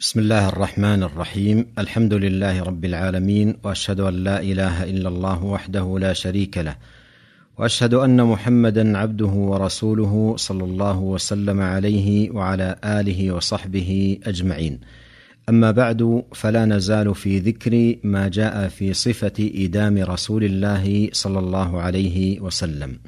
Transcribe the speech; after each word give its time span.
بسم 0.00 0.20
الله 0.20 0.48
الرحمن 0.48 1.02
الرحيم. 1.02 1.66
الحمد 1.78 2.14
لله 2.14 2.62
رب 2.62 2.84
العالمين 2.84 3.56
وأشهد 3.64 4.00
أن 4.00 4.14
لا 4.14 4.40
إله 4.40 4.84
إلا 4.84 5.08
الله 5.08 5.44
وحده 5.44 5.98
لا 5.98 6.12
شريك 6.12 6.58
له 6.58 6.76
وأشهد 7.58 7.94
أن 7.94 8.24
محمدا 8.24 8.98
عبده 8.98 9.26
ورسوله 9.26 10.34
صلى 10.36 10.64
الله 10.64 10.98
وسلم 10.98 11.60
عليه 11.60 12.30
وعلى 12.30 12.76
آله 12.84 13.32
وصحبه 13.32 14.18
أجمعين. 14.24 14.80
أما 15.48 15.70
بعد 15.70 16.22
فلا 16.34 16.64
نزال 16.64 17.14
في 17.14 17.38
ذكر 17.38 17.94
ما 18.04 18.28
جاء 18.28 18.68
في 18.68 18.94
صفة 18.94 19.38
ايدام 19.38 19.98
رسول 19.98 20.44
الله 20.44 21.08
صلى 21.12 21.38
الله 21.38 21.80
عليه 21.80 22.40
وسلم. 22.40 22.98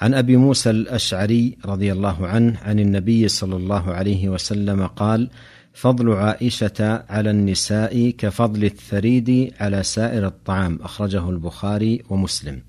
عن 0.00 0.14
أبي 0.14 0.36
موسى 0.36 0.70
الأشعري 0.70 1.56
رضي 1.64 1.92
الله 1.92 2.26
عنه 2.26 2.58
عن 2.60 2.78
النبي 2.78 3.28
صلى 3.28 3.56
الله 3.56 3.94
عليه 3.94 4.28
وسلم 4.28 4.86
قال 4.86 5.30
فضل 5.74 6.12
عائشة 6.12 7.04
على 7.08 7.30
النساء 7.30 8.10
كفضل 8.10 8.64
الثريد 8.64 9.54
على 9.60 9.82
سائر 9.82 10.26
الطعام 10.26 10.78
أخرجه 10.82 11.30
البخاري 11.30 12.02
ومسلم. 12.10 12.62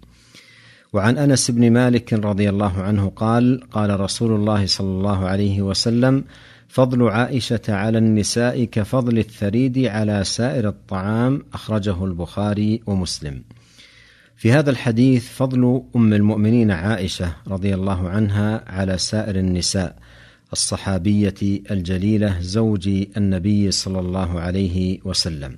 وعن 0.93 1.17
أنس 1.17 1.51
بن 1.51 1.71
مالك 1.71 2.13
رضي 2.13 2.49
الله 2.49 2.81
عنه 2.81 3.09
قال 3.15 3.61
قال 3.71 3.99
رسول 3.99 4.35
الله 4.35 4.65
صلى 4.65 4.87
الله 4.87 5.27
عليه 5.27 5.61
وسلم 5.61 6.23
فضل 6.67 7.09
عائشة 7.09 7.61
على 7.69 7.97
النساء 7.97 8.63
كفضل 8.63 9.17
الثريد 9.17 9.77
على 9.77 10.23
سائر 10.23 10.69
الطعام 10.69 11.43
أخرجه 11.53 12.05
البخاري 12.05 12.81
ومسلم. 12.85 13.43
في 14.35 14.51
هذا 14.51 14.69
الحديث 14.69 15.27
فضل 15.27 15.83
أم 15.95 16.13
المؤمنين 16.13 16.71
عائشة 16.71 17.35
رضي 17.47 17.75
الله 17.75 18.09
عنها 18.09 18.63
على 18.67 18.97
سائر 18.97 19.35
النساء. 19.35 19.95
الصحابية 20.55 21.41
الجليلة 21.71 22.41
زوج 22.41 22.89
النبي 23.17 23.71
صلى 23.71 23.99
الله 23.99 24.39
عليه 24.39 24.99
وسلم. 25.05 25.57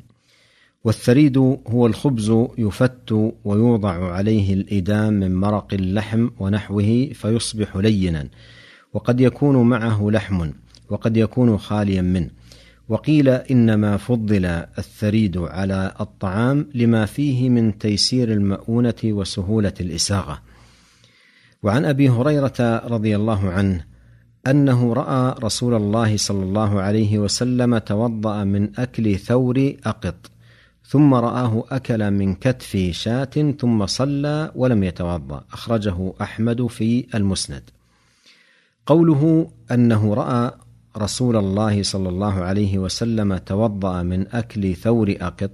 والثريد 0.84 1.38
هو 1.68 1.88
الخبز 1.88 2.34
يفت 2.58 3.12
ويوضع 3.46 4.14
عليه 4.14 4.54
الإدام 4.54 5.14
من 5.14 5.36
مرق 5.36 5.74
اللحم 5.74 6.30
ونحوه 6.40 7.10
فيصبح 7.14 7.78
لينا 7.78 8.28
وقد 8.94 9.22
يكون 9.22 9.70
معه 9.70 10.10
لحم 10.12 10.50
وقد 10.90 11.18
يكون 11.18 11.58
خاليا 11.58 12.02
منه. 12.02 12.30
وقيل 12.90 13.30
إنما 13.30 13.98
فضل 13.98 14.46
الثريد 14.78 15.38
على 15.38 15.94
الطعام 16.02 16.68
لما 16.74 17.06
فيه 17.06 17.50
من 17.50 17.78
تيسير 17.78 18.32
المؤونة 18.32 19.02
وسهولة 19.04 19.74
الإساغة. 19.82 20.42
وعن 21.64 21.86
أبي 21.86 22.10
هريرة 22.10 22.88
رضي 22.88 23.16
الله 23.16 23.50
عنه 23.50 23.97
أنه 24.48 24.94
رأى 24.94 25.36
رسول 25.44 25.74
الله 25.74 26.18
صلى 26.18 26.44
الله 26.44 26.82
عليه 26.82 27.20
وسلم 27.20 27.78
توضأ 27.78 28.44
من 28.44 28.80
أكل 28.80 29.20
ثور 29.20 29.74
أقط 29.86 30.32
ثم 30.88 31.14
رآه 31.14 31.64
أكل 31.72 32.12
من 32.12 32.36
كتف 32.36 32.78
شاة 32.92 33.54
ثم 33.60 33.86
صلى 33.86 34.52
ولم 34.56 34.84
يتوضأ. 34.84 35.44
أخرجه 35.54 36.14
أحمد 36.22 36.68
في 36.68 37.06
المسند. 37.16 37.64
قوله 38.86 39.52
أنه 39.72 40.14
رأى 40.14 40.52
رسول 40.98 41.36
الله 41.36 41.84
صلى 41.84 42.10
الله 42.10 42.44
عليه 42.44 42.78
وسلم 42.78 43.38
توضأ 43.38 44.04
من 44.04 44.28
أكل 44.28 44.76
ثور 44.76 45.16
أقط 45.22 45.52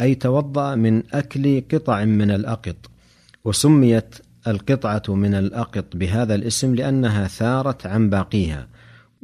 أي 0.00 0.14
توضأ 0.14 0.74
من 0.74 1.02
أكل 1.12 1.62
قطع 1.72 2.04
من 2.04 2.30
الأقط 2.30 2.76
وسميت 3.44 4.14
القطعة 4.48 5.02
من 5.08 5.34
الأقط 5.34 5.96
بهذا 5.96 6.34
الاسم 6.34 6.74
لأنها 6.74 7.28
ثارت 7.28 7.86
عن 7.86 8.10
باقيها 8.10 8.68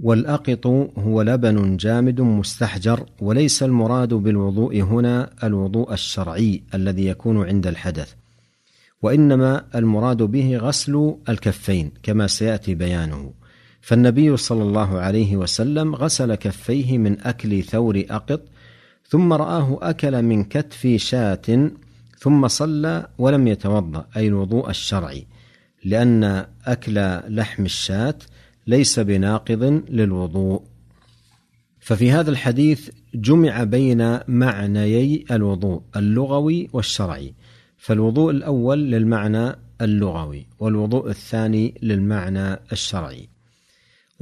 والأقط 0.02 0.66
هو 0.98 1.22
لبن 1.22 1.76
جامد 1.76 2.20
مستحجر 2.20 3.06
وليس 3.20 3.62
المراد 3.62 4.14
بالوضوء 4.14 4.80
هنا 4.80 5.30
الوضوء 5.44 5.92
الشرعي 5.92 6.62
الذي 6.74 7.06
يكون 7.06 7.48
عند 7.48 7.66
الحدث 7.66 8.12
وإنما 9.02 9.64
المراد 9.74 10.22
به 10.22 10.56
غسل 10.56 11.14
الكفين 11.28 11.92
كما 12.02 12.26
سيأتي 12.26 12.74
بيانه. 12.74 13.32
فالنبي 13.80 14.36
صلى 14.36 14.62
الله 14.62 14.98
عليه 14.98 15.36
وسلم 15.36 15.94
غسل 15.94 16.34
كفيه 16.34 16.98
من 16.98 17.20
أكل 17.20 17.62
ثور 17.62 18.04
أقط 18.10 18.40
ثم 19.08 19.32
رآه 19.32 19.78
أكل 19.82 20.22
من 20.22 20.44
كتف 20.44 20.86
شاة 20.96 21.70
ثم 22.24 22.48
صلى 22.48 23.06
ولم 23.18 23.48
يتوضأ 23.48 24.06
أي 24.16 24.28
الوضوء 24.28 24.70
الشرعي 24.70 25.26
لأن 25.84 26.46
أكل 26.64 27.20
لحم 27.28 27.64
الشاة 27.64 28.14
ليس 28.66 28.98
بناقض 28.98 29.82
للوضوء. 29.88 30.62
ففي 31.80 32.10
هذا 32.10 32.30
الحديث 32.30 32.90
جمع 33.14 33.64
بين 33.64 34.18
معنيي 34.28 35.24
الوضوء 35.30 35.82
اللغوي 35.96 36.68
والشرعي. 36.72 37.34
فالوضوء 37.76 38.30
الأول 38.30 38.78
للمعنى 38.78 39.56
اللغوي 39.80 40.46
والوضوء 40.58 41.08
الثاني 41.10 41.74
للمعنى 41.82 42.60
الشرعي. 42.72 43.28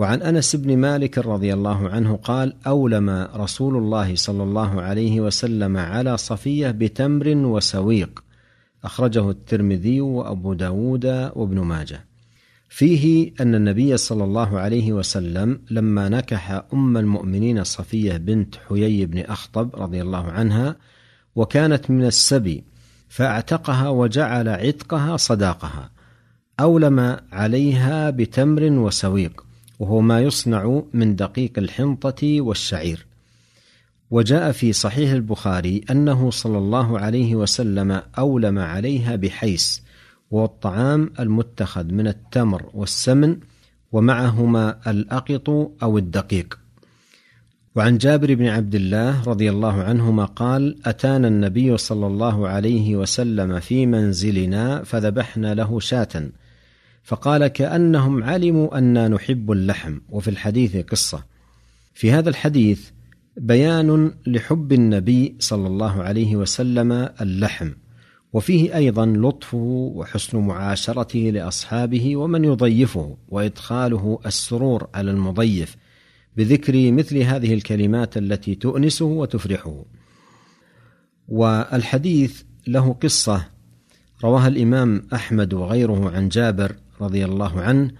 وعن 0.02 0.22
أنس 0.22 0.56
بن 0.56 0.76
مالك 0.76 1.18
رضي 1.18 1.54
الله 1.54 1.88
عنه 1.88 2.16
قال 2.16 2.54
أولم 2.66 3.28
رسول 3.34 3.76
الله 3.76 4.14
صلى 4.14 4.42
الله 4.42 4.82
عليه 4.82 5.20
وسلم 5.20 5.76
على 5.76 6.16
صفية 6.16 6.70
بتمر 6.70 7.28
وسويق. 7.36 8.24
أخرجه 8.84 9.30
الترمذي 9.30 10.00
وأبو 10.00 10.54
داود 10.54 11.06
وابن 11.06 11.60
ماجه. 11.60 12.04
فيه 12.68 13.32
أن 13.40 13.54
النبي 13.54 13.96
صلى 13.96 14.24
الله 14.24 14.58
عليه 14.58 14.92
وسلم 14.92 15.60
لما 15.70 16.08
نكح 16.08 16.62
أم 16.72 16.96
المؤمنين 16.96 17.64
صفية 17.64 18.16
بنت 18.16 18.54
حيي 18.68 19.06
بن 19.06 19.18
أخطب 19.18 19.76
رضي 19.76 20.02
الله 20.02 20.30
عنها 20.30 20.76
وكانت 21.36 21.90
من 21.90 22.04
السبي 22.04 22.64
فاعتقها 23.08 23.88
وجعل 23.88 24.48
عتقها 24.48 25.16
صداقها. 25.16 25.90
أولم 26.60 27.16
عليها 27.32 28.10
بتمر 28.10 28.62
وسويق. 28.62 29.51
وهو 29.78 30.00
ما 30.00 30.20
يصنع 30.20 30.82
من 30.92 31.16
دقيق 31.16 31.52
الحنطة 31.58 32.40
والشعير. 32.40 33.06
وجاء 34.10 34.52
في 34.52 34.72
صحيح 34.72 35.10
البخاري 35.10 35.80
أنه 35.90 36.30
صلى 36.30 36.58
الله 36.58 36.98
عليه 36.98 37.34
وسلم 37.36 38.02
أولم 38.18 38.58
عليها 38.58 39.16
بحيس 39.16 39.82
وهو 40.30 40.44
الطعام 40.44 41.10
المتخذ 41.20 41.84
من 41.84 42.06
التمر 42.08 42.70
والسمن 42.74 43.36
ومعهما 43.92 44.90
الأقط 44.90 45.50
أو 45.82 45.98
الدقيق. 45.98 46.58
وعن 47.74 47.98
جابر 47.98 48.34
بن 48.34 48.46
عبد 48.46 48.74
الله 48.74 49.22
رضي 49.24 49.50
الله 49.50 49.82
عنهما 49.82 50.24
قال 50.24 50.76
أتانا 50.86 51.28
النبي 51.28 51.76
صلى 51.76 52.06
الله 52.06 52.48
عليه 52.48 52.96
وسلم 52.96 53.60
في 53.60 53.86
منزلنا 53.86 54.82
فذبحنا 54.84 55.54
له 55.54 55.80
شاة. 55.80 56.28
فقال 57.02 57.46
كأنهم 57.46 58.24
علموا 58.24 58.78
أنا 58.78 59.08
نحب 59.08 59.52
اللحم. 59.52 59.98
وفي 60.08 60.28
الحديث 60.28 60.76
قصة. 60.76 61.24
في 61.94 62.12
هذا 62.12 62.30
الحديث 62.30 62.90
بيان 63.36 64.14
لحب 64.26 64.72
النبي 64.72 65.36
صلى 65.38 65.66
الله 65.66 66.02
عليه 66.02 66.36
وسلم 66.36 67.08
اللحم. 67.20 67.70
وفيه 68.32 68.76
أيضا 68.76 69.06
لطفه 69.06 69.92
وحسن 69.94 70.38
معاشرته 70.38 71.18
لأصحابه 71.18 72.16
ومن 72.16 72.44
يضيفه 72.44 73.16
وإدخاله 73.28 74.18
السرور 74.26 74.88
على 74.94 75.10
المضيف 75.10 75.76
بذكر 76.36 76.92
مثل 76.92 77.18
هذه 77.18 77.54
الكلمات 77.54 78.16
التي 78.16 78.54
تؤنسه 78.54 79.04
وتفرحه. 79.04 79.84
والحديث 81.28 82.42
له 82.66 82.92
قصة. 82.92 83.44
رواها 84.24 84.48
الإمام 84.48 85.02
أحمد 85.12 85.54
وغيره 85.54 86.10
عن 86.10 86.28
جابر 86.28 86.76
رضي 87.04 87.24
الله 87.24 87.60
عنه 87.60 87.90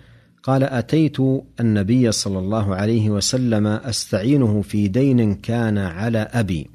قال 0.43 0.63
أتيت 0.65 1.17
النبي 1.61 2.13
صلى 2.13 2.39
الله 2.39 2.75
عليه 2.75 3.11
وسلم 3.11 3.67
أستعينه 3.67 4.63
في 4.63 4.89
دين 4.89 5.35
كان 5.35 5.79
على 5.79 6.19
أبي. 6.19 6.71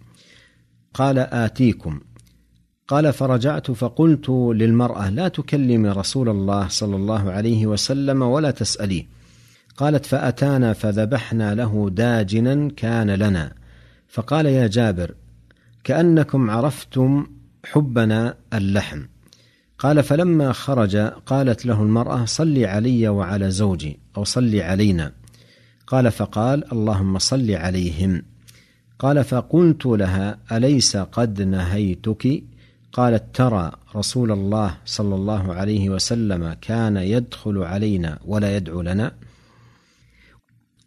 قال 0.94 1.20
آتيكم. 1.20 2.00
قال 2.88 3.14
فرجعت 3.14 3.72
فقلت 3.72 4.30
للمرأة 4.30 5.10
لا 5.10 5.28
تكلمي 5.28 5.90
رسول 5.90 6.30
الله 6.30 6.68
صلى 6.68 6.96
الله 6.96 7.32
عليه 7.32 7.68
وسلم 7.68 8.22
ولا 8.22 8.52
تساليه 8.52 9.06
قالت 9.78 10.06
فأتانا 10.06 10.74
فذبحنا 10.74 11.56
له 11.56 11.90
داجنا 11.90 12.70
كان 12.70 13.12
لنا. 13.12 13.54
فقال 14.08 14.46
يا 14.46 14.68
جابر 14.68 15.14
كأنكم 15.84 16.50
عرفتم 16.50 17.28
حبنا 17.66 18.36
اللحم. 18.54 19.02
قال 19.80 20.04
فلما 20.04 20.52
خرج 20.52 20.96
قالت 21.26 21.66
له 21.66 21.82
المرأة 21.82 22.26
صل 22.26 22.66
علي 22.66 23.08
وعلى 23.08 23.52
زوجي 23.52 24.00
أو 24.18 24.24
صل 24.24 24.56
علينا. 24.56 25.12
قال 25.88 26.12
فقال 26.12 26.72
اللهم 26.72 27.20
صل 27.20 27.52
عليهم. 27.52 28.24
قال 29.00 29.24
فقلت 29.24 29.86
لها 29.86 30.38
أليس 30.52 30.98
قد 30.98 31.42
نهيتك؟ 31.42 32.44
قالت 32.94 33.24
ترى 33.34 33.72
رسول 33.96 34.32
الله 34.32 34.78
صلى 34.86 35.16
الله 35.16 35.54
عليه 35.54 35.90
وسلم 35.90 36.54
كان 36.62 36.98
يدخل 36.98 37.58
علينا 37.58 38.20
ولا 38.26 38.58
يدعو 38.58 38.82
لنا. 38.82 39.12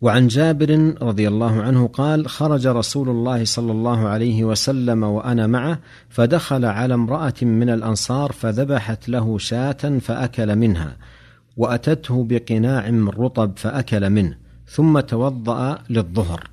وعن 0.00 0.28
جابر 0.28 0.94
رضي 1.02 1.28
الله 1.28 1.62
عنه 1.62 1.86
قال 1.86 2.28
خرج 2.28 2.66
رسول 2.66 3.08
الله 3.08 3.44
صلى 3.44 3.72
الله 3.72 4.08
عليه 4.08 4.44
وسلم 4.44 5.02
وأنا 5.02 5.46
معه 5.46 5.78
فدخل 6.08 6.64
على 6.64 6.94
امرأة 6.94 7.34
من 7.42 7.70
الأنصار 7.70 8.32
فذبحت 8.32 9.08
له 9.08 9.38
شاة 9.38 9.98
فأكل 10.00 10.56
منها 10.56 10.96
وأتته 11.56 12.24
بقناع 12.24 12.90
من 12.90 13.08
رطب 13.08 13.52
فأكل 13.56 14.10
منه 14.10 14.36
ثم 14.66 15.00
توضأ 15.00 15.78
للظهر 15.90 16.50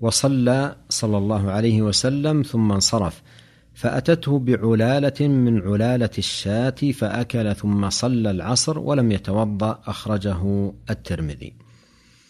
وصلى 0.00 0.76
صلى 0.88 1.18
الله 1.18 1.50
عليه 1.50 1.82
وسلم 1.82 2.42
ثم 2.42 2.72
انصرف 2.72 3.22
فأتته 3.74 4.38
بعلالة 4.38 5.28
من 5.28 5.62
علالة 5.62 6.10
الشاة 6.18 6.74
فأكل 6.94 7.54
ثم 7.54 7.90
صلى 7.90 8.30
العصر 8.30 8.78
ولم 8.78 9.12
يتوضأ 9.12 9.78
أخرجه 9.86 10.72
الترمذي. 10.90 11.52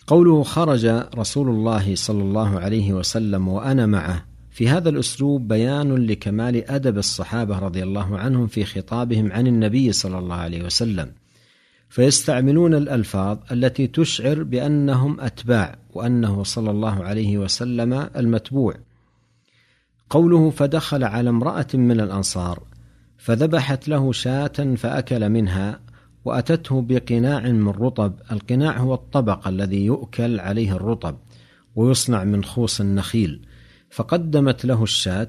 قوله 0.07 0.43
خرج 0.43 0.87
رسول 1.19 1.49
الله 1.49 1.95
صلى 1.95 2.23
الله 2.23 2.61
عليه 2.61 2.93
وسلم 2.93 3.49
وأنا 3.49 3.87
معه. 3.87 4.25
في 4.51 4.69
هذا 4.69 4.89
الأسلوب 4.89 5.49
بيان 5.49 6.07
لكمال 6.07 6.71
أدب 6.71 6.99
الصحابة 6.99 7.59
رضي 7.59 7.83
الله 7.83 8.19
عنهم 8.19 8.47
في 8.47 8.65
خطابهم 8.65 9.33
عن 9.33 9.47
النبي 9.47 9.93
صلى 9.93 10.19
الله 10.19 10.35
عليه 10.35 10.65
وسلم. 10.65 11.13
فيستعملون 11.89 12.75
الألفاظ 12.75 13.39
التي 13.53 13.87
تشعر 13.87 14.43
بأنهم 14.43 15.21
أتباع 15.21 15.79
وأنه 15.95 16.43
صلى 16.43 16.71
الله 16.71 17.05
عليه 17.05 17.39
وسلم 17.39 18.09
المتبوع. 18.17 18.75
قوله 20.11 20.51
فدخل 20.51 21.05
على 21.05 21.31
امرأة 21.31 21.67
من 21.75 22.01
الأنصار 22.01 22.63
فذبحت 23.19 23.89
له 23.89 24.13
شاة 24.13 24.75
فأكل 24.77 25.29
منها 25.29 25.81
وأتته 26.25 26.81
بقناع 26.83 27.41
من 27.41 27.69
رطب. 27.69 28.13
القناع 28.33 28.79
هو 28.79 28.95
الطبق 28.95 29.49
الذي 29.49 29.85
يؤكل 29.85 30.41
عليه 30.41 30.77
الرطب 30.77 31.17
ويصنع 31.77 32.25
من 32.25 32.45
خوص 32.45 32.81
النخيل. 32.81 33.41
فقدمت 33.91 34.65
له 34.65 34.83
الشاة 34.83 35.29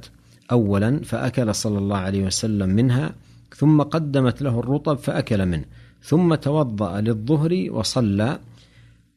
اولا 0.51 0.99
فأكل 1.03 1.55
صلى 1.55 1.77
الله 1.77 1.97
عليه 1.97 2.25
وسلم 2.25 2.69
منها 2.69 3.15
ثم 3.55 3.81
قدمت 3.81 4.41
له 4.41 4.59
الرطب 4.59 4.97
فأكل 4.97 5.45
منه 5.45 5.65
ثم 6.03 6.35
توضأ 6.35 7.01
للظهر 7.01 7.67
وصلى. 7.69 8.39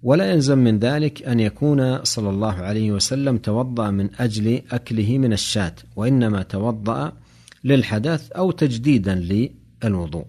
ولا 0.03 0.31
يلزم 0.31 0.59
من 0.59 0.79
ذلك 0.79 1.23
أن 1.23 1.41
يكون 1.41 2.05
صلى 2.05 2.31
الله 2.31 2.53
عليه 2.55 2.93
وسلم 2.93 3.39
توضأ 3.39 3.91
من 3.91 4.11
أجل 4.19 4.63
أكله 4.71 5.19
من 5.19 5.33
الشاة 5.33 5.75
وإنما 5.97 6.43
توضأ 6.43 7.13
للحدث 7.65 8.33
أو 8.33 8.51
تجديدا 8.51 9.15
للوضوء. 9.85 10.25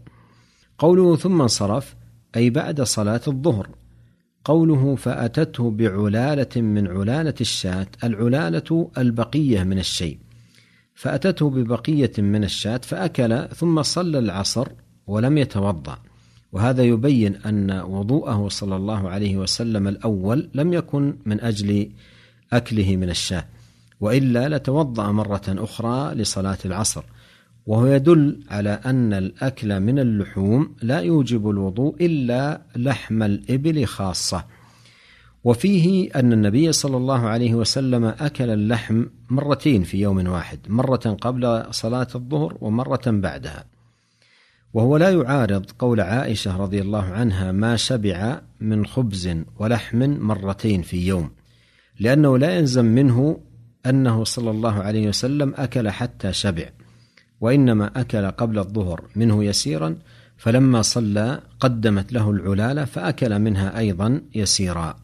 قوله 0.77 1.15
ثم 1.15 1.41
انصرف 1.41 1.95
أي 2.35 2.49
بعد 2.49 2.81
صلاة 2.81 3.21
الظهر. 3.27 3.69
قوله 4.45 4.95
فأتته 4.95 5.71
بعلالة 5.71 6.61
من 6.61 6.87
علالة 6.87 7.33
الشاة 7.41 7.87
العلالة 8.03 8.91
البقية 8.97 9.63
من 9.63 9.79
الشيء. 9.79 10.17
فأتته 10.95 11.49
ببقية 11.49 12.11
من 12.17 12.43
الشاة 12.43 12.77
فأكل 12.83 13.47
ثم 13.47 13.81
صلى 13.81 14.19
العصر 14.19 14.67
ولم 15.07 15.37
يتوضأ. 15.37 15.97
وهذا 16.51 16.83
يبين 16.83 17.35
أن 17.35 17.71
وضوءه 17.71 18.47
صلى 18.49 18.75
الله 18.75 19.09
عليه 19.09 19.37
وسلم 19.37 19.87
الأول 19.87 20.49
لم 20.53 20.73
يكن 20.73 21.17
من 21.25 21.41
أجل 21.41 21.91
أكله 22.53 22.95
من 22.95 23.09
الشاة 23.09 23.45
وإلا 23.99 24.49
لتوضأ 24.49 25.11
مرة 25.11 25.43
أخرى 25.47 26.15
لصلاة 26.15 26.57
العصر. 26.65 27.03
وهو 27.67 27.85
يدل 27.85 28.39
على 28.49 28.69
أن 28.69 29.13
الأكل 29.13 29.79
من 29.79 29.99
اللحوم 29.99 30.75
لا 30.81 30.99
يوجب 30.99 31.49
الوضوء 31.49 31.95
إلا 32.05 32.61
لحم 32.75 33.23
الإبل 33.23 33.85
خاصة. 33.85 34.45
وفيه 35.43 36.11
أن 36.15 36.33
النبي 36.33 36.71
صلى 36.71 36.97
الله 36.97 37.27
عليه 37.27 37.53
وسلم 37.53 38.05
أكل 38.05 38.49
اللحم 38.49 39.05
مرتين 39.29 39.83
في 39.83 40.01
يوم 40.01 40.27
واحد 40.27 40.59
مرة 40.67 41.17
قبل 41.21 41.63
صلاة 41.71 42.07
الظهر 42.15 42.57
ومرة 42.61 43.01
بعدها. 43.05 43.65
وهو 44.73 44.97
لا 44.97 45.09
يعارض 45.09 45.65
قول 45.79 46.01
عائشة 46.01 46.57
رضي 46.57 46.81
الله 46.81 47.03
عنها 47.03 47.51
ما 47.51 47.75
شبع 47.75 48.41
من 48.61 48.85
خبز 48.85 49.29
ولحم 49.59 49.97
مرتين 50.09 50.81
في 50.81 51.07
يوم 51.07 51.31
لأنه 51.99 52.37
لا 52.37 52.55
يلزم 52.55 52.85
منه 52.85 53.39
أنه 53.85 54.23
صلى 54.23 54.51
الله 54.51 54.73
عليه 54.73 55.07
وسلم 55.07 55.53
أكل 55.57 55.89
حتى 55.89 56.33
شبع. 56.33 56.69
وإنما 57.41 57.91
أكل 57.95 58.31
قبل 58.31 58.59
الظهر 58.59 59.01
منه 59.15 59.43
يسيرا 59.43 59.95
فلما 60.37 60.81
صلى 60.81 61.41
قدمت 61.59 62.13
له 62.13 62.31
العلالة 62.31 62.85
فأكل 62.85 63.39
منها 63.39 63.79
أيضا 63.79 64.21
يسيرا. 64.35 64.95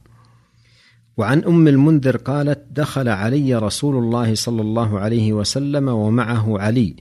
وعن 1.17 1.43
أم 1.43 1.67
المنذر 1.67 2.17
قالت 2.17 2.65
دخل 2.71 3.09
علي 3.09 3.55
رسول 3.55 4.03
الله 4.03 4.35
صلى 4.35 4.61
الله 4.61 4.99
عليه 4.99 5.33
وسلم 5.33 5.87
ومعه 5.87 6.59
علي 6.59 6.95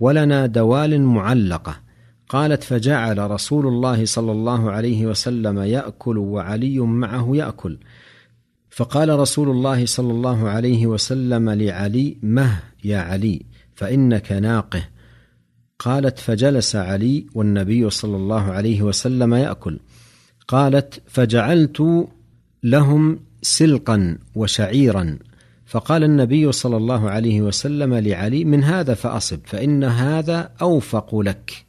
ولنا 0.00 0.46
دوال 0.46 1.02
معلقة. 1.02 1.76
قالت 2.28 2.62
فجعل 2.62 3.30
رسول 3.30 3.66
الله 3.66 4.04
صلى 4.04 4.32
الله 4.32 4.70
عليه 4.70 5.06
وسلم 5.06 5.58
يأكل 5.58 6.18
وعلي 6.18 6.78
معه 6.78 7.30
يأكل. 7.34 7.78
فقال 8.70 9.18
رسول 9.18 9.50
الله 9.50 9.86
صلى 9.86 10.12
الله 10.12 10.48
عليه 10.48 10.86
وسلم 10.86 11.50
لعلي 11.50 12.16
مه 12.22 12.60
يا 12.84 12.98
علي. 12.98 13.42
فإنك 13.78 14.32
ناقه. 14.32 14.88
قالت 15.78 16.18
فجلس 16.18 16.76
علي 16.76 17.26
والنبي 17.34 17.90
صلى 17.90 18.16
الله 18.16 18.42
عليه 18.42 18.82
وسلم 18.82 19.34
يأكل. 19.34 19.78
قالت 20.48 21.02
فجعلت 21.06 22.08
لهم 22.62 23.20
سلقا 23.42 24.18
وشعيرا. 24.34 25.18
فقال 25.66 26.04
النبي 26.04 26.52
صلى 26.52 26.76
الله 26.76 27.10
عليه 27.10 27.40
وسلم 27.40 27.94
لعلي 27.94 28.44
من 28.44 28.64
هذا 28.64 28.94
فأصب 28.94 29.38
فإن 29.44 29.84
هذا 29.84 30.50
أوفق 30.62 31.18
لك. 31.18 31.64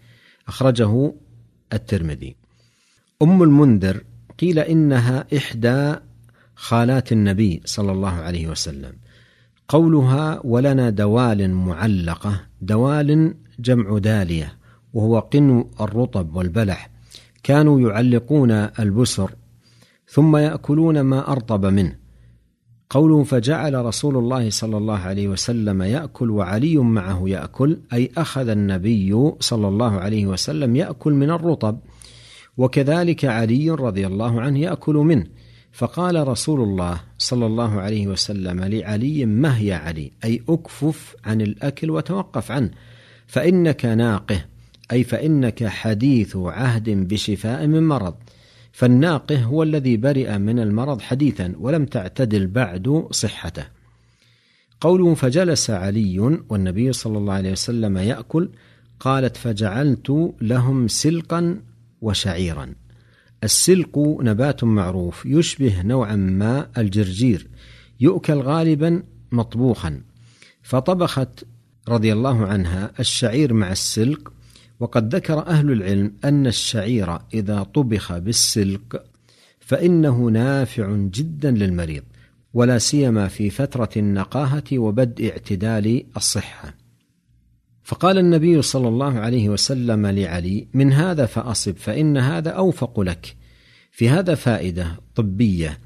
أخرجه 0.48 1.14
الترمذي. 1.74 2.36
أم 3.22 3.44
المنذر 3.44 4.04
قيل 4.40 4.60
إنها 4.60 5.26
إحدى 5.38 5.96
خالات 6.56 7.12
النبي 7.12 7.62
صلى 7.66 7.92
الله 7.92 8.14
عليه 8.14 8.48
وسلم. 8.48 8.94
قولها 9.70 10.42
ولنا 10.44 10.90
دوال 10.90 11.50
معلقة 11.52 12.42
دوال 12.62 13.34
جمع 13.60 13.98
دالية 13.98 14.54
وهو 14.94 15.20
قنو 15.20 15.72
الرطب 15.82 16.36
والبلح. 16.36 16.90
كانوا 17.44 17.80
يعلقون 17.80 18.52
البسر 18.52 19.32
ثم 20.08 20.38
يأكلون 20.38 21.02
ما 21.02 21.32
أرطب 21.32 21.66
منه. 21.66 21.96
قوله 22.90 23.24
فجعل 23.24 23.86
رسول 23.86 24.18
الله 24.18 24.50
صلى 24.50 24.78
الله 24.78 25.00
عليه 25.00 25.28
وسلم 25.28 25.82
يأكل 25.82 26.30
وعلي 26.30 26.78
معه 26.78 27.24
يأكل 27.26 27.78
أي 27.94 28.12
أخذ 28.18 28.50
النبي 28.50 29.32
صلى 29.40 29.68
الله 29.68 30.00
عليه 30.00 30.26
وسلم 30.26 30.76
يأكل 30.76 31.14
من 31.14 31.30
الرطب. 31.30 31.80
وكذلك 32.58 33.26
علي 33.26 33.70
رضي 33.70 34.08
الله 34.08 34.42
عنه 34.42 34.60
يأكل 34.60 34.96
منه. 34.96 35.26
فقال 35.72 36.28
رسول 36.28 36.62
الله 36.62 37.02
صلى 37.18 37.46
الله 37.46 37.82
عليه 37.82 38.08
وسلم 38.08 38.64
لعلي 38.64 39.26
مه 39.26 39.62
يا 39.62 39.76
علي؟ 39.76 40.12
أي 40.24 40.44
أكفف 40.50 41.16
عن 41.26 41.42
الأكل 41.42 41.92
وتوقف 41.92 42.52
عنه. 42.52 42.72
فإنك 43.28 43.86
ناقه 43.86 44.46
أي 44.92 45.04
فإنك 45.04 45.68
حديث 45.68 46.36
عهد 46.36 46.90
بشفاء 46.90 47.68
من 47.68 47.88
مرض. 47.88 48.16
فالناقه 48.72 49.44
هو 49.44 49.64
الذي 49.64 49.98
برئ 49.98 50.38
من 50.38 50.60
المرض 50.60 51.02
حديثا 51.02 51.54
ولم 51.60 51.86
تعتدل 51.86 52.48
بعد 52.48 53.08
صحته. 53.12 53.66
قوله 54.82 55.14
فجلس 55.14 55.70
علي 55.70 56.20
والنبي 56.50 56.94
صلى 56.94 57.18
الله 57.18 57.34
عليه 57.34 57.52
وسلم 57.52 57.98
يأكل. 57.98 58.50
قالت 59.00 59.38
فجعلت 59.38 60.34
لهم 60.42 60.88
سلقا 60.88 61.62
وشعيرا. 62.02 62.74
السلق 63.44 64.18
نبات 64.22 64.64
معروف 64.64 65.26
يشبه 65.26 65.82
نوعا 65.82 66.16
ما 66.16 66.68
الجرجير 66.78 67.48
يؤكل 68.00 68.34
غالبا 68.34 69.04
مطبوخا. 69.32 70.02
فطبخت 70.62 71.46
رضي 71.90 72.14
الله 72.14 72.46
عنها 72.46 72.92
الشعير 73.00 73.54
مع 73.54 73.72
السلق 73.72 74.34
وقد 74.80 75.16
ذكر 75.16 75.48
أهل 75.48 75.72
العلم 75.72 76.14
أن 76.26 76.48
الشعير 76.48 77.18
إذا 77.34 77.64
طبخ 77.64 78.18
بالسلق 78.18 79.04
فإنه 79.60 80.26
نافع 80.26 80.96
جدا 80.96 81.52
للمريض 81.52 82.04
ولا 82.54 82.78
سيما 82.78 83.28
في 83.28 83.50
فترة 83.50 83.90
النقاهة 83.98 84.64
وبدء 84.74 85.30
اعتدال 85.30 86.04
الصحة. 86.18 86.79
فقال 87.90 88.18
النبي 88.18 88.62
صلى 88.62 88.88
الله 88.88 89.20
عليه 89.20 89.50
وسلم 89.50 90.08
لعلي 90.08 90.68
من 90.74 90.94
هذا 90.94 91.26
فأصب 91.26 91.78
فإن 91.78 92.18
هذا 92.18 92.50
أوفق 92.50 93.00
لك. 93.00 93.36
في 93.92 94.10
هذا 94.10 94.36
فائدة 94.36 95.00
طبية 95.16 95.80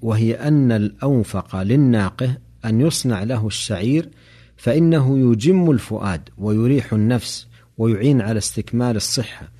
وهي 0.00 0.34
أن 0.34 0.72
الأوفق 0.72 1.62
للناقه 1.62 2.36
أن 2.64 2.80
يصنع 2.80 3.22
له 3.22 3.46
الشعير 3.46 4.08
فإنه 4.56 5.32
يجم 5.32 5.70
الفؤاد 5.70 6.28
ويريح 6.38 6.92
النفس 6.92 7.46
ويعين 7.78 8.20
على 8.20 8.38
استكمال 8.38 8.96
الصحة. 8.96 9.52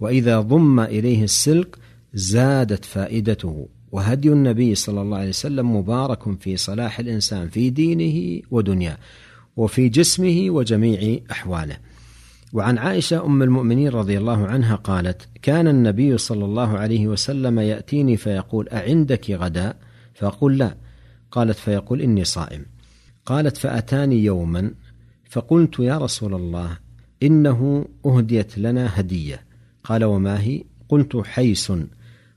وإذا 0.00 0.40
ضم 0.40 0.80
إليه 0.80 1.24
السلق 1.24 1.78
زادت 2.14 2.84
فائدته. 2.84 3.68
وهدي 3.92 4.28
النبي 4.28 4.74
صلى 4.74 5.00
الله 5.00 5.18
عليه 5.18 5.28
وسلم 5.28 5.76
مبارك 5.76 6.40
في 6.40 6.56
صلاح 6.56 6.98
الإنسان 6.98 7.48
في 7.48 7.70
دينه 7.70 8.42
ودنياه. 8.50 8.98
وفي 9.58 9.88
جسمه 9.88 10.50
وجميع 10.50 11.20
أحواله. 11.30 11.76
وعن 12.52 12.78
عائشة 12.78 13.24
أم 13.24 13.42
المؤمنين 13.42 13.88
رضي 13.88 14.18
الله 14.18 14.46
عنها 14.46 14.74
قالت: 14.74 15.28
كان 15.42 15.68
النبي 15.68 16.18
صلى 16.18 16.44
الله 16.44 16.78
عليه 16.78 17.06
وسلم 17.06 17.58
يأتيني 17.58 18.16
فيقول: 18.16 18.68
أعندك 18.68 19.30
غداء؟ 19.30 19.76
فأقول 20.14 20.58
لا. 20.58 20.74
قالت 21.30 21.56
فيقول 21.56 22.02
إني 22.02 22.24
صائم. 22.24 22.66
قالت 23.26 23.56
فأتاني 23.56 24.24
يوما 24.24 24.70
فقلت 25.30 25.78
يا 25.78 25.98
رسول 25.98 26.34
الله 26.34 26.78
إنه 27.22 27.88
أهديت 28.06 28.58
لنا 28.58 29.00
هدية. 29.00 29.40
قال 29.84 30.04
وما 30.04 30.40
هي؟ 30.40 30.64
قلت 30.88 31.16
حيس 31.16 31.72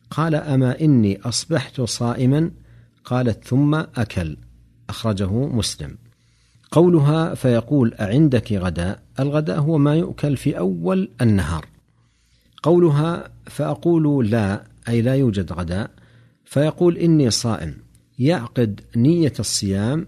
قال 0.10 0.36
أما 0.36 0.82
إني 0.82 1.22
أصبحت 1.22 1.82
صائما 1.82 2.52
قالت 3.06 3.44
ثم 3.44 3.76
أكل 3.76 4.38
أخرجه 4.90 5.32
مسلم 5.32 5.98
قولها 6.72 7.36
فيقول 7.36 7.94
أعندك 7.94 8.54
غداء؟ 8.54 9.04
الغداء 9.20 9.60
هو 9.60 9.78
ما 9.78 9.96
يؤكل 9.96 10.38
في 10.38 10.58
أول 10.58 11.10
النهار. 11.22 11.66
قولها 12.64 13.30
فأقول 13.46 14.30
لا 14.30 14.64
أي 14.90 15.02
لا 15.02 15.16
يوجد 15.16 15.54
غداء. 15.54 15.92
فيقول 16.46 16.98
إني 16.98 17.30
صائم 17.30 17.78
يعقد 18.20 18.82
نية 18.96 19.34
الصيام 19.40 20.08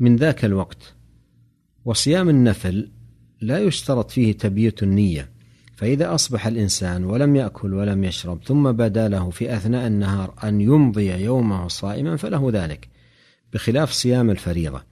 من 0.00 0.16
ذاك 0.16 0.44
الوقت. 0.44 0.94
وصيام 1.84 2.28
النفل 2.28 2.90
لا 3.40 3.58
يشترط 3.58 4.10
فيه 4.10 4.32
تبييت 4.32 4.82
النية. 4.82 5.28
فإذا 5.76 6.14
أصبح 6.14 6.46
الإنسان 6.46 7.04
ولم 7.04 7.36
يأكل 7.36 7.74
ولم 7.74 8.04
يشرب 8.04 8.44
ثم 8.44 8.72
بدا 8.72 9.08
له 9.08 9.30
في 9.30 9.56
أثناء 9.56 9.86
النهار 9.86 10.34
أن 10.44 10.60
يمضي 10.60 11.10
يومه 11.10 11.68
صائما 11.68 12.16
فله 12.16 12.50
ذلك 12.52 12.88
بخلاف 13.52 13.92
صيام 13.92 14.30
الفريضة. 14.30 14.87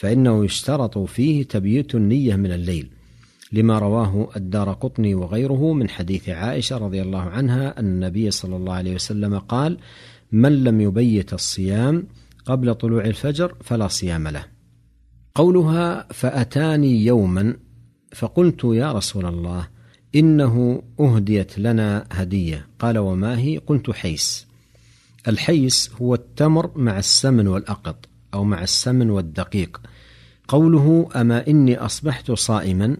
فإنه 0.00 0.44
يشترط 0.44 0.98
فيه 0.98 1.42
تبييت 1.42 1.94
النية 1.94 2.36
من 2.36 2.52
الليل 2.52 2.90
لما 3.52 3.78
رواه 3.78 4.28
الدار 4.36 4.72
قطني 4.72 5.14
وغيره 5.14 5.72
من 5.72 5.88
حديث 5.88 6.28
عائشة 6.28 6.76
رضي 6.76 7.02
الله 7.02 7.20
عنها 7.20 7.78
أن 7.78 7.84
النبي 7.84 8.30
صلى 8.30 8.56
الله 8.56 8.72
عليه 8.72 8.94
وسلم 8.94 9.38
قال 9.38 9.78
من 10.32 10.64
لم 10.64 10.80
يبيت 10.80 11.32
الصيام 11.32 12.06
قبل 12.46 12.74
طلوع 12.74 13.04
الفجر 13.04 13.54
فلا 13.64 13.88
صيام 13.88 14.28
له 14.28 14.44
قولها 15.34 16.06
فأتاني 16.12 17.04
يوما 17.04 17.56
فقلت 18.12 18.64
يا 18.64 18.92
رسول 18.92 19.26
الله 19.26 19.68
إنه 20.14 20.82
أهديت 21.00 21.58
لنا 21.58 22.06
هدية 22.12 22.66
قال 22.78 22.98
وما 22.98 23.38
هي؟ 23.38 23.58
قلت 23.58 23.90
حيس 23.90 24.46
الحيس 25.28 25.90
هو 26.02 26.14
التمر 26.14 26.70
مع 26.78 26.98
السمن 26.98 27.48
والأقط. 27.48 28.09
أو 28.34 28.44
مع 28.44 28.62
السمن 28.62 29.10
والدقيق. 29.10 29.80
قوله 30.48 31.08
أما 31.16 31.48
إني 31.48 31.76
أصبحت 31.76 32.32
صائما؟ 32.32 32.96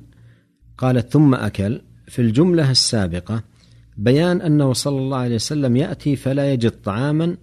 قالت 0.78 1.12
ثم 1.12 1.34
أكل. 1.34 1.80
في 2.08 2.22
الجملة 2.22 2.70
السابقة 2.70 3.42
بيان 3.96 4.40
أنه 4.40 4.72
صلى 4.72 4.99
الله 4.99 5.18
عليه 5.18 5.34
وسلم 5.34 5.76
يأتي 5.76 6.16
فلا 6.16 6.52
يجد 6.52 6.70
طعاما 6.70 7.37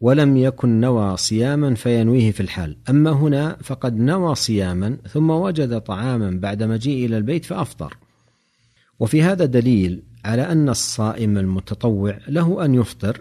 ولم 0.00 0.36
يكن 0.36 0.80
نوى 0.80 1.16
صياما 1.16 1.74
فينويه 1.74 2.32
في 2.32 2.40
الحال. 2.40 2.76
أما 2.90 3.10
هنا 3.10 3.56
فقد 3.62 3.96
نوى 3.96 4.34
صياما 4.34 4.96
ثم 5.08 5.30
وجد 5.30 5.80
طعاما 5.80 6.30
بعد 6.30 6.62
مجيء 6.62 7.06
إلى 7.06 7.16
البيت 7.18 7.44
فأفطر. 7.44 7.96
وفي 8.98 9.22
هذا 9.22 9.44
دليل 9.44 10.02
على 10.24 10.42
أن 10.42 10.68
الصائم 10.68 11.38
المتطوع 11.38 12.18
له 12.28 12.64
أن 12.64 12.74
يفطر 12.74 13.20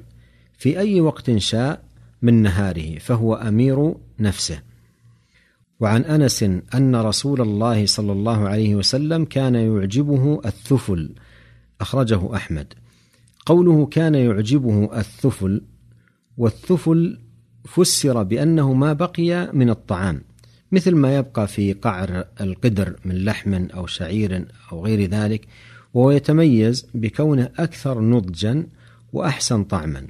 في 0.58 0.80
أي 0.80 1.02
وقت 1.02 1.38
شاء 1.38 1.82
من 2.24 2.34
نهاره 2.42 3.00
فهو 3.00 3.36
أمير 3.36 3.96
نفسه. 4.20 4.60
وعن 5.80 6.02
أنس 6.02 6.44
أن 6.76 6.96
رسول 6.96 7.42
الله 7.42 7.86
صلى 7.86 8.12
الله 8.12 8.48
عليه 8.50 8.76
وسلم 8.76 9.26
كان 9.26 9.56
يعجبه 9.56 10.42
الثفل. 10.46 11.16
أخرجه 11.82 12.36
أحمد. 12.36 12.74
قوله 13.46 13.86
كان 13.86 14.16
يعجبه 14.16 15.00
الثفل 15.00 15.62
والثفل 16.38 17.20
فسر 17.66 18.24
بأنه 18.24 18.74
ما 18.74 18.94
بقي 18.94 19.52
من 19.54 19.70
الطعام 19.70 20.22
مثل 20.72 20.96
ما 20.96 21.18
يبقى 21.18 21.48
في 21.48 21.74
قعر 21.74 22.26
القدر 22.42 22.96
من 23.06 23.26
لحم 23.26 23.54
أو 23.54 23.88
شعير 23.88 24.46
أو 24.72 24.86
غير 24.86 25.10
ذلك 25.10 25.48
وهو 25.94 26.12
يتميز 26.12 26.88
بكونه 26.94 27.50
أكثر 27.58 28.02
نضجا 28.02 28.68
وأحسن 29.14 29.64
طعما. 29.64 30.08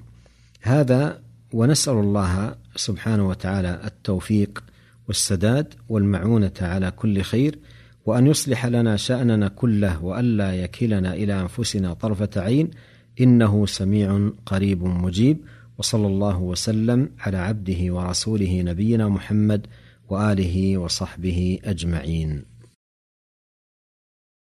هذا 0.62 1.22
ونسأل 1.54 1.94
الله 1.94 2.56
سبحانه 2.76 3.28
وتعالى 3.28 3.82
التوفيق 3.86 4.64
والسداد 5.08 5.74
والمعونة 5.90 6.54
على 6.62 6.92
كل 6.92 7.22
خير 7.22 7.60
وأن 8.06 8.28
يصلح 8.28 8.66
لنا 8.66 8.98
شأننا 8.98 9.48
كله 9.48 10.04
والا 10.04 10.54
يكلنا 10.54 11.14
إلى 11.14 11.42
أنفسنا 11.42 11.94
طرفة 11.94 12.30
عين 12.38 12.72
إنه 13.22 13.66
سميع 13.66 14.30
قريب 14.46 14.84
مجيب 14.84 15.38
وصلى 15.78 16.08
الله 16.08 16.40
وسلم 16.40 17.10
على 17.20 17.38
عبده 17.38 17.94
ورسوله 17.94 18.62
نبينا 18.62 19.10
محمد 19.10 19.68
وآله 20.10 20.78
وصحبه 20.78 21.60
أجمعين. 21.64 22.53